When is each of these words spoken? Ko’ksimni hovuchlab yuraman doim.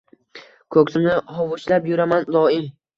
Ko’ksimni 0.77 1.15
hovuchlab 1.39 1.89
yuraman 1.95 2.31
doim. 2.35 2.71